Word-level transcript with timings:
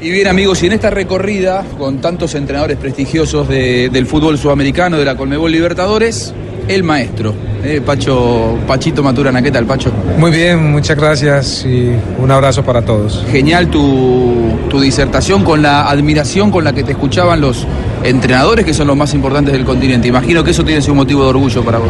Y 0.00 0.10
bien 0.12 0.28
amigos, 0.28 0.62
y 0.62 0.66
en 0.66 0.74
esta 0.74 0.90
recorrida 0.90 1.64
con 1.76 1.98
tantos 2.00 2.36
entrenadores 2.36 2.76
prestigiosos 2.76 3.48
de- 3.48 3.88
del 3.92 4.06
fútbol 4.06 4.38
sudamericano, 4.38 4.96
de 4.96 5.04
la 5.04 5.16
Colmebol 5.16 5.50
Libertadores, 5.50 6.32
el 6.68 6.84
maestro, 6.84 7.34
eh, 7.64 7.80
Pacho, 7.84 8.56
Pachito 8.68 9.02
Maturana, 9.02 9.42
¿qué 9.42 9.50
tal 9.50 9.66
Pacho? 9.66 9.90
Muy 10.16 10.30
bien, 10.30 10.70
muchas 10.70 10.96
gracias 10.96 11.66
y 11.66 11.90
un 12.16 12.30
abrazo 12.30 12.62
para 12.62 12.82
todos. 12.82 13.24
Genial 13.32 13.70
tu, 13.70 14.36
tu 14.70 14.80
disertación 14.80 15.42
con 15.42 15.62
la 15.62 15.90
admiración 15.90 16.52
con 16.52 16.62
la 16.62 16.72
que 16.72 16.84
te 16.84 16.92
escuchaban 16.92 17.40
los 17.40 17.66
entrenadores 18.04 18.64
que 18.64 18.74
son 18.74 18.86
los 18.86 18.96
más 18.96 19.12
importantes 19.14 19.52
del 19.52 19.64
continente. 19.64 20.06
Imagino 20.06 20.44
que 20.44 20.52
eso 20.52 20.64
tiene 20.64 20.80
un 20.88 20.96
motivo 20.96 21.24
de 21.24 21.30
orgullo 21.30 21.64
para 21.64 21.78
vos. 21.78 21.88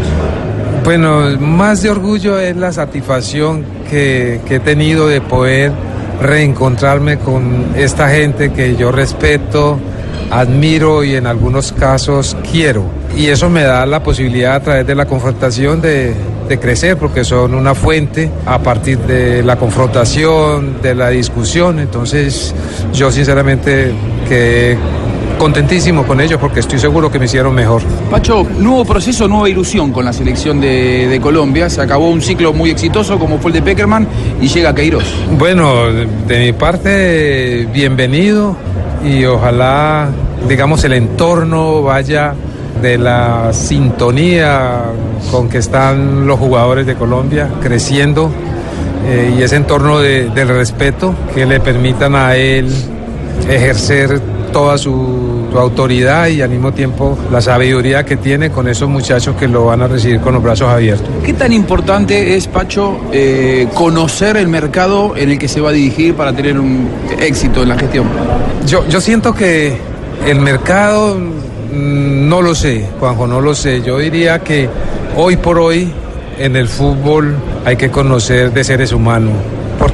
Bueno, 0.83 1.39
más 1.41 1.83
de 1.83 1.91
orgullo 1.91 2.39
es 2.39 2.57
la 2.57 2.73
satisfacción 2.73 3.67
que, 3.91 4.41
que 4.49 4.55
he 4.55 4.61
tenido 4.61 5.07
de 5.09 5.21
poder 5.21 5.73
reencontrarme 6.21 7.19
con 7.19 7.73
esta 7.77 8.09
gente 8.09 8.53
que 8.53 8.77
yo 8.77 8.93
respeto, 8.93 9.79
admiro 10.31 11.05
y 11.05 11.15
en 11.15 11.27
algunos 11.27 11.73
casos 11.73 12.37
quiero. 12.51 12.85
Y 13.17 13.27
eso 13.27 13.49
me 13.49 13.63
da 13.63 13.87
la 13.87 14.03
posibilidad 14.03 14.55
a 14.55 14.61
través 14.61 14.87
de 14.87 14.95
la 14.95 15.07
confrontación 15.07 15.81
de, 15.81 16.15
crecer, 16.61 16.97
porque 16.97 17.25
son 17.25 17.55
una 17.55 17.75
fuente 17.75 18.31
a 18.47 18.59
partir 18.59 18.99
de 19.01 19.43
la 19.43 19.57
confrontación, 19.57 20.81
de 20.81 20.95
la 20.95 21.11
discusión. 21.11 21.79
Entonces 21.79 22.55
yo 22.93 23.11
sinceramente 23.11 23.93
quedé 24.27 24.79
contentísimo 25.39 26.05
con 26.05 26.21
ellos 26.21 26.39
porque 26.41 26.61
estoy 26.61 26.79
seguro 26.79 27.11
que 27.11 27.19
me 27.19 27.25
hicieron 27.27 27.55
mejor. 27.55 27.81
Pacho, 28.11 28.45
nuevo 28.59 28.85
proceso, 28.85 29.27
nueva 29.29 29.49
ilusión 29.49 29.93
con 29.93 30.05
la 30.05 30.13
selección 30.13 30.61
de, 30.61 31.09
de 31.09 31.21
Colombia. 31.21 31.71
Se 31.71 31.81
acabó 31.81 32.09
un 32.11 32.21
ciclo 32.21 32.53
muy 32.53 32.71
exitoso 32.71 33.19
como 33.19 33.39
fue 33.39 33.51
el 33.51 33.55
de 33.55 33.63
Peckerman 33.63 34.07
y 34.41 34.49
llega 34.49 34.75
Queiroz. 34.75 35.05
Bueno, 35.39 35.93
de, 35.93 36.07
de 36.27 36.39
mi 36.47 36.53
parte, 36.53 37.67
bienvenido 37.73 38.57
y 39.05 39.25
ojalá, 39.25 40.09
digamos, 40.49 40.83
el 40.85 40.93
entorno 40.95 41.83
vaya 41.83 42.35
de 42.83 42.99
la 42.99 43.53
sintonía 43.53 44.83
con 45.31 45.49
que 45.49 45.59
están 45.59 46.27
los 46.27 46.39
jugadores 46.39 46.87
de 46.87 46.95
Colombia 46.95 47.49
creciendo 47.63 48.31
eh, 49.07 49.35
y 49.39 49.43
ese 49.43 49.57
entorno 49.57 49.99
de- 50.01 50.29
del 50.31 50.49
respeto 50.49 51.15
que 51.35 51.47
le 51.47 51.59
permitan 51.61 52.15
a 52.15 52.37
él 52.37 52.69
ejercer 53.49 54.21
toda 54.49 54.79
su, 54.79 55.47
su 55.51 55.59
autoridad 55.59 56.29
y 56.29 56.43
al 56.43 56.51
mismo 56.51 56.73
tiempo 56.73 57.19
la 57.31 57.41
sabiduría 57.41 58.05
que 58.05 58.17
tiene 58.17 58.51
con 58.51 58.69
esos 58.69 58.89
muchachos 58.89 59.37
que 59.37 59.49
lo 59.49 59.67
van 59.67 59.83
a 59.83 59.89
recibir 59.89 60.21
con 60.21 60.35
los 60.35 60.43
brazos 60.43 60.69
abiertos. 60.69 61.09
¿Qué 61.25 61.33
tan 61.33 61.53
importante 61.53 62.37
es, 62.37 62.47
Pacho, 62.49 62.99
eh, 63.13 63.69
conocer 63.75 64.37
el 64.37 64.49
mercado 64.49 65.17
en 65.17 65.31
el 65.31 65.39
que 65.39 65.49
se 65.49 65.61
va 65.61 65.71
a 65.71 65.73
dirigir 65.73 66.15
para 66.15 66.33
tener 66.33 66.59
un 66.59 66.89
éxito 67.21 67.63
en 67.63 67.69
la 67.69 67.79
gestión? 67.79 68.07
Yo, 68.67 68.87
yo 68.89 69.01
siento 69.01 69.35
que 69.35 69.77
el 70.27 70.41
mercado, 70.41 71.17
mm, 71.17 72.29
no 72.29 72.43
lo 72.43 72.55
sé, 72.55 72.87
Juanjo, 72.99 73.27
no 73.27 73.41
lo 73.41 73.55
sé. 73.55 73.83
Yo 73.83 73.99
diría 73.99 74.41
que 74.41 74.69
hoy 75.17 75.37
por 75.37 75.59
hoy 75.59 75.91
en 76.39 76.57
el 76.57 76.69
fútbol 76.69 77.35
hay 77.65 77.77
que 77.77 77.91
conocer 77.91 78.53
de 78.53 78.65
seres 78.65 78.93
humanos. 78.93 79.35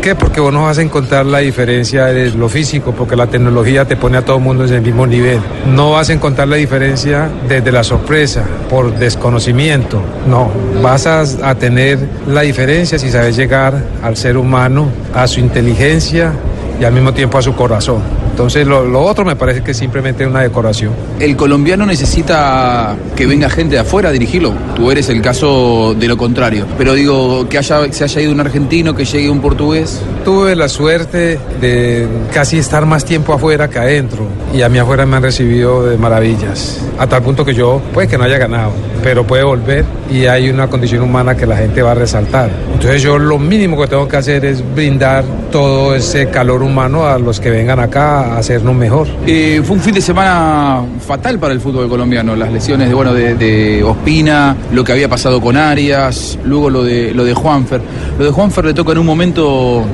¿Por 0.05 0.13
qué? 0.13 0.21
Porque 0.21 0.39
vos 0.39 0.53
no 0.53 0.65
vas 0.65 0.77
a 0.77 0.83
encontrar 0.83 1.25
la 1.25 1.39
diferencia 1.39 2.05
de 2.05 2.31
lo 2.33 2.51
físico, 2.51 2.93
porque 2.93 3.17
la 3.17 3.27
tecnología 3.27 3.87
te 3.87 3.97
pone 3.97 4.19
a 4.19 4.23
todo 4.23 4.37
el 4.37 4.43
mundo 4.43 4.67
en 4.67 4.75
el 4.75 4.83
mismo 4.83 5.07
nivel. 5.07 5.41
No 5.75 5.93
vas 5.93 6.11
a 6.11 6.13
encontrar 6.13 6.47
la 6.47 6.57
diferencia 6.57 7.31
desde 7.49 7.73
la 7.73 7.83
sorpresa, 7.83 8.45
por 8.69 8.95
desconocimiento. 8.99 10.03
No, 10.29 10.51
vas 10.83 11.07
a 11.07 11.55
tener 11.55 11.99
la 12.27 12.43
diferencia 12.43 12.99
si 12.99 13.11
sabes 13.11 13.35
llegar 13.35 13.83
al 14.03 14.19
ser 14.19 14.37
humano, 14.37 14.89
a 15.15 15.27
su 15.27 15.41
inteligencia 15.41 16.35
y 16.79 16.85
al 16.85 16.93
mismo 16.93 17.15
tiempo 17.15 17.39
a 17.39 17.43
su 17.43 17.55
corazón. 17.55 18.24
Entonces 18.35 18.67
lo, 18.67 18.85
lo 18.85 19.01
otro 19.01 19.25
me 19.25 19.37
parece 19.37 19.63
que 19.63 19.71
es 19.71 19.77
simplemente 19.77 20.27
una 20.27 20.41
decoración. 20.41 20.91
El 21.21 21.37
colombiano 21.37 21.87
necesita 21.87 22.97
que 23.15 23.27
venga 23.27 23.49
gente 23.49 23.77
de 23.77 23.83
afuera 23.83 24.09
a 24.09 24.13
dirigirlo. 24.13 24.53
Tú 24.75 24.91
eres 24.91 25.09
el 25.09 25.23
caso 25.23 25.95
de 25.97 26.09
lo 26.09 26.17
contrario. 26.17 26.67
Pero 26.77 26.95
digo, 26.95 27.49
que 27.49 27.59
haya, 27.59 27.93
se 27.93 28.03
haya 28.03 28.23
ido 28.23 28.33
un 28.33 28.41
argentino, 28.41 28.93
que 28.93 29.05
llegue 29.05 29.31
un 29.31 29.41
portugués. 29.41 30.01
Tuve 30.25 30.57
la 30.57 30.69
suerte 30.69 31.39
de 31.61 32.09
casi 32.33 32.59
estar 32.59 32.87
más 32.87 33.05
tiempo 33.05 33.35
afuera 33.35 33.69
que 33.69 33.79
adentro 33.79 34.27
y 34.55 34.63
a 34.63 34.71
mí 34.71 34.79
afuera 34.79 35.05
me 35.05 35.17
han 35.17 35.23
recibido 35.23 35.85
de 35.85 35.99
maravillas, 35.99 36.81
a 36.99 37.07
tal 37.07 37.23
punto 37.23 37.45
que 37.45 37.53
yo 37.53 37.83
puede 37.93 38.09
que 38.09 38.17
no 38.17 38.25
haya 38.25 38.39
ganado, 38.39 38.73
pero 39.03 39.27
puede 39.27 39.45
volver 39.45 39.85
y 40.11 40.25
hay 40.25 40.49
una 40.49 40.69
condición 40.69 41.03
humana 41.03 41.37
que 41.37 41.45
la 41.45 41.59
gente 41.59 41.83
va 41.83 41.91
a 41.91 41.95
resaltar. 41.95 42.51
Entonces 42.73 43.03
yo 43.03 43.19
lo 43.19 43.39
mínimo 43.39 43.79
que 43.79 43.87
tengo 43.87 44.09
que 44.09 44.17
hacer 44.17 44.47
es 44.47 44.65
brindar 44.75 45.25
todo 45.53 45.95
ese 45.95 46.31
calor 46.31 46.63
humano 46.63 47.07
a 47.07 47.19
los 47.19 47.39
que 47.39 47.51
vengan 47.51 47.79
acá 47.81 48.35
a 48.35 48.39
hacernos 48.39 48.75
mejor. 48.75 49.07
Eh, 49.27 49.61
fue 49.63 49.77
un 49.77 49.83
fin 49.83 49.95
de 49.95 50.01
semana 50.01 50.83
fatal 51.07 51.39
para 51.39 51.53
el 51.53 51.61
fútbol 51.61 51.89
colombiano. 51.89 52.35
Las 52.35 52.51
lesiones 52.51 52.89
de, 52.89 52.95
bueno, 52.95 53.13
de, 53.13 53.35
de 53.35 53.85
Ospina, 53.85 54.57
lo 54.73 54.85
que 54.85 54.93
había 54.93 55.09
pasado 55.09 55.41
con 55.41 55.57
Arias, 55.57 56.39
luego 56.45 56.71
lo 56.71 56.83
de, 56.83 57.13
lo 57.13 57.25
de 57.25 57.35
Juanfer. 57.35 57.81
Lo 58.19 58.25
de 58.25 58.31
Juanfer 58.31 58.65
le 58.65 58.75
toca 58.75 58.93
en 58.93 58.99
un 58.99 59.07
momento 59.07 59.85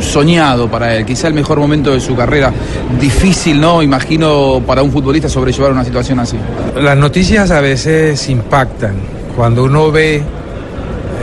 soñado 0.00 0.68
para 0.70 0.94
él, 0.94 1.04
quizá 1.04 1.28
el 1.28 1.34
mejor 1.34 1.58
momento 1.58 1.92
de 1.92 2.00
su 2.00 2.14
carrera. 2.14 2.52
Difícil, 3.00 3.60
¿no? 3.60 3.82
Imagino 3.82 4.62
para 4.66 4.82
un 4.82 4.90
futbolista 4.90 5.28
sobrellevar 5.28 5.72
una 5.72 5.84
situación 5.84 6.20
así. 6.20 6.36
Las 6.80 6.96
noticias 6.96 7.50
a 7.50 7.60
veces 7.60 8.28
impactan. 8.28 8.94
Cuando 9.36 9.64
uno 9.64 9.90
ve 9.90 10.16
eh, 10.16 10.22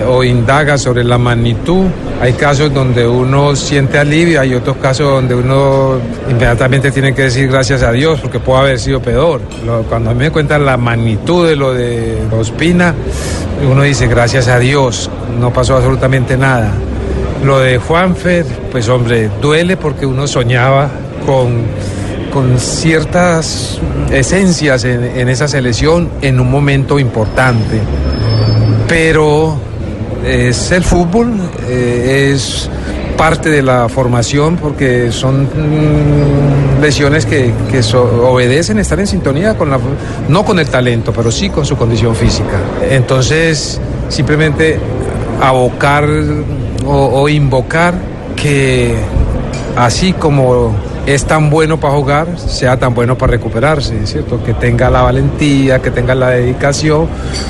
o 0.08 0.24
indaga 0.24 0.78
sobre 0.78 1.04
la 1.04 1.18
magnitud, 1.18 1.86
hay 2.22 2.34
casos 2.34 2.74
donde 2.74 3.08
uno 3.08 3.56
siente 3.56 3.98
alivio, 3.98 4.40
hay 4.40 4.54
otros 4.54 4.78
casos 4.78 5.08
donde 5.08 5.36
uno 5.36 6.00
inmediatamente 6.30 6.92
tiene 6.92 7.14
que 7.14 7.24
decir 7.24 7.50
gracias 7.50 7.84
a 7.84 7.92
Dios 7.92 8.20
porque 8.22 8.40
puede 8.40 8.60
haber 8.62 8.80
sido 8.80 9.02
peor. 9.02 9.42
Cuando 9.90 10.12
a 10.12 10.14
mí 10.14 10.20
me 10.20 10.32
cuentan 10.32 10.66
la 10.66 10.78
magnitud 10.78 11.48
de 11.48 11.56
lo 11.56 11.74
de 11.74 12.18
Ospina, 12.32 12.94
uno 13.70 13.82
dice 13.84 14.08
gracias 14.08 14.48
a 14.48 14.60
Dios, 14.60 15.10
no 15.40 15.52
pasó 15.52 15.76
absolutamente 15.76 16.38
nada. 16.38 16.72
Lo 17.44 17.60
de 17.60 17.78
Juanfer, 17.78 18.46
pues 18.72 18.88
hombre, 18.88 19.30
duele 19.42 19.76
porque 19.76 20.06
uno 20.06 20.28
soñaba 20.28 20.90
con, 21.26 21.64
con 22.32 22.58
ciertas 22.58 23.80
esencias 24.12 24.86
en, 24.86 25.04
en 25.04 25.28
esa 25.28 25.48
selección 25.48 26.10
en 26.22 26.40
un 26.40 26.50
momento 26.50 27.00
importante. 27.00 27.80
Pero 28.88 29.58
es 30.26 30.72
el 30.72 30.84
fútbol, 30.84 31.34
eh, 31.68 32.32
es 32.34 32.70
parte 33.18 33.50
de 33.50 33.62
la 33.62 33.90
formación 33.90 34.56
porque 34.56 35.12
son 35.12 35.44
mm, 35.44 36.82
lesiones 36.82 37.26
que, 37.26 37.54
que 37.70 37.82
obedecen 37.98 38.80
estar 38.80 39.00
en 39.00 39.08
sintonía 39.08 39.58
con 39.58 39.70
la, 39.70 39.80
no 40.30 40.46
con 40.46 40.60
el 40.60 40.68
talento, 40.68 41.12
pero 41.14 41.32
sí 41.32 41.50
con 41.50 41.66
su 41.66 41.76
condición 41.76 42.16
física. 42.16 42.58
Entonces, 42.90 43.80
simplemente 44.10 44.80
abocar 45.42 46.08
o, 46.86 47.22
o 47.22 47.30
invocar 47.30 47.94
que 48.36 48.96
así 49.76 50.14
como 50.14 50.76
es 51.06 51.26
tan 51.26 51.50
bueno 51.50 51.80
para 51.80 51.94
jugar, 51.94 52.28
sea 52.38 52.78
tan 52.78 52.94
bueno 52.94 53.18
para 53.18 53.32
recuperarse, 53.32 54.06
¿cierto? 54.06 54.42
Que 54.44 54.54
tenga 54.54 54.90
la 54.90 55.02
valentía, 55.02 55.80
que 55.80 55.92
tenga 55.92 56.16
la 56.16 56.30
dedicación, 56.30 57.08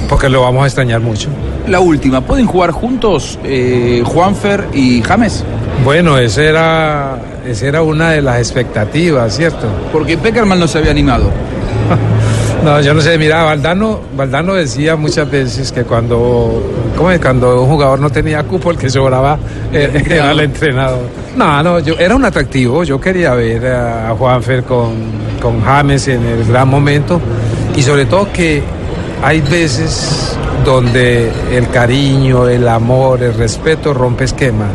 porque 0.09 0.29
lo 0.29 0.41
vamos 0.41 0.63
a 0.63 0.65
extrañar 0.67 1.01
mucho. 1.01 1.29
La 1.67 1.79
última, 1.79 2.21
¿pueden 2.21 2.47
jugar 2.47 2.71
juntos 2.71 3.39
eh, 3.43 4.01
Juanfer 4.05 4.67
y 4.73 5.01
James? 5.01 5.43
Bueno, 5.85 6.17
esa 6.17 6.43
era, 6.43 7.19
esa 7.47 7.67
era 7.67 7.81
una 7.83 8.11
de 8.11 8.21
las 8.21 8.37
expectativas, 8.37 9.35
¿cierto? 9.35 9.67
Porque 9.91 10.17
Peckerman 10.17 10.59
no 10.59 10.67
se 10.67 10.79
había 10.79 10.91
animado. 10.91 11.29
No, 12.63 12.79
yo 12.79 12.93
no 12.93 13.01
sé, 13.01 13.17
mira, 13.17 13.43
Valdano, 13.43 13.99
Valdano 14.15 14.53
decía 14.53 14.95
muchas 14.95 15.29
veces 15.29 15.71
que 15.71 15.83
cuando, 15.83 16.63
¿cómo 16.95 17.11
es? 17.11 17.19
cuando 17.19 17.61
un 17.61 17.67
jugador 17.67 17.99
no 17.99 18.09
tenía 18.09 18.41
cupo, 18.43 18.71
el 18.71 18.77
que 18.77 18.89
sobraba 18.89 19.37
era, 19.73 20.31
el 20.31 20.39
entrenador. 20.39 21.09
No, 21.35 21.61
no, 21.61 21.79
yo, 21.79 21.95
era 21.99 22.15
un 22.15 22.23
atractivo, 22.23 22.85
yo 22.85 23.01
quería 23.01 23.33
ver 23.33 23.67
a 23.67 24.15
Juanfer 24.17 24.63
con, 24.63 24.93
con 25.41 25.61
James 25.61 26.07
en 26.07 26.25
el 26.25 26.45
gran 26.45 26.69
momento 26.69 27.19
y 27.75 27.81
sobre 27.81 28.05
todo 28.05 28.31
que 28.31 28.63
hay 29.21 29.41
veces 29.41 30.37
donde 30.63 31.31
el 31.51 31.69
cariño, 31.69 32.47
el 32.47 32.65
amor, 32.67 33.23
el 33.23 33.33
respeto 33.33 33.93
rompe 33.93 34.23
esquema 34.23 34.67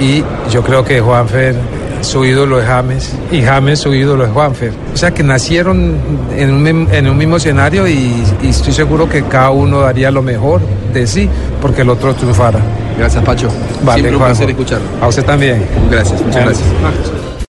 y 0.00 0.24
yo 0.50 0.62
creo 0.64 0.84
que 0.84 1.00
Juanfer 1.00 1.54
su 2.02 2.24
ídolo 2.24 2.60
es 2.60 2.66
James 2.66 3.12
y 3.30 3.42
James 3.42 3.78
su 3.78 3.94
ídolo 3.94 4.24
es 4.24 4.30
Juanfer. 4.30 4.72
O 4.92 4.96
sea 4.96 5.12
que 5.12 5.22
nacieron 5.22 5.96
en 6.36 6.52
un, 6.52 6.88
en 6.92 7.08
un 7.08 7.16
mismo 7.16 7.36
escenario 7.36 7.86
y, 7.86 8.22
y 8.42 8.48
estoy 8.48 8.72
seguro 8.72 9.08
que 9.08 9.22
cada 9.24 9.50
uno 9.50 9.80
daría 9.80 10.10
lo 10.10 10.22
mejor 10.22 10.60
de 10.92 11.06
sí 11.06 11.28
porque 11.60 11.82
el 11.82 11.90
otro 11.90 12.14
triunfara. 12.14 12.60
Gracias, 12.98 13.24
Pacho. 13.24 13.48
Vale, 13.84 14.00
Siempre 14.02 14.16
un 14.16 14.22
placer 14.24 14.50
escucharlo. 14.50 14.86
A 15.00 15.08
usted 15.08 15.24
también. 15.24 15.64
Gracias, 15.90 16.20
muchas 16.22 16.44
gracias. 16.44 17.21